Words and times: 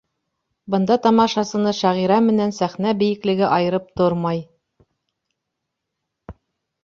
Бында 0.75 0.95
тамашасыны 1.01 1.73
шағирә 1.79 2.15
менән 2.29 2.53
сәхнә 2.59 2.93
бейеклеге 3.01 3.51
айырып 3.59 3.93
тормай. 4.01 4.41